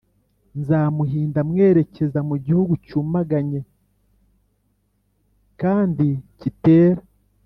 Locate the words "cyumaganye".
2.85-3.59